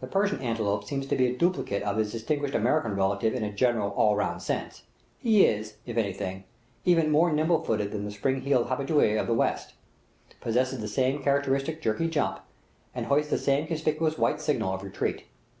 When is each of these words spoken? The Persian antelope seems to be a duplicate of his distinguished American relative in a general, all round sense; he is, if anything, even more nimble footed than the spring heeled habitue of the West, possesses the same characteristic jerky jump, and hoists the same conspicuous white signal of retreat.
The 0.00 0.08
Persian 0.08 0.40
antelope 0.40 0.82
seems 0.82 1.06
to 1.06 1.14
be 1.14 1.28
a 1.28 1.36
duplicate 1.38 1.84
of 1.84 1.96
his 1.96 2.10
distinguished 2.10 2.56
American 2.56 2.96
relative 2.96 3.32
in 3.32 3.44
a 3.44 3.52
general, 3.52 3.90
all 3.90 4.16
round 4.16 4.42
sense; 4.42 4.82
he 5.20 5.46
is, 5.46 5.76
if 5.86 5.96
anything, 5.96 6.42
even 6.84 7.12
more 7.12 7.32
nimble 7.32 7.62
footed 7.62 7.92
than 7.92 8.04
the 8.04 8.10
spring 8.10 8.40
heeled 8.40 8.66
habitue 8.70 8.98
of 9.20 9.28
the 9.28 9.34
West, 9.34 9.74
possesses 10.40 10.80
the 10.80 10.88
same 10.88 11.22
characteristic 11.22 11.80
jerky 11.80 12.08
jump, 12.08 12.40
and 12.92 13.06
hoists 13.06 13.30
the 13.30 13.38
same 13.38 13.68
conspicuous 13.68 14.18
white 14.18 14.40
signal 14.40 14.74
of 14.74 14.82
retreat. 14.82 15.26